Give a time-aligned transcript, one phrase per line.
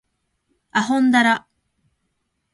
[0.71, 1.47] あほんだら